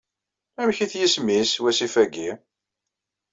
[0.61, 2.29] Amek-it yisem-nnes wasif-ayi?